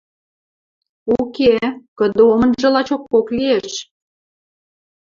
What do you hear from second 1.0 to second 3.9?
—Уке, кыды омынжы лачокок лиэш.